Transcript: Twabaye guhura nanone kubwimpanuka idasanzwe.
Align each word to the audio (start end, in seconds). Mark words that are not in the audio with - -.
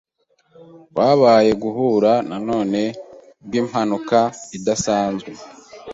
Twabaye 0.91 1.51
guhura 1.63 2.11
nanone 2.29 2.81
kubwimpanuka 3.37 4.19
idasanzwe. 4.57 5.31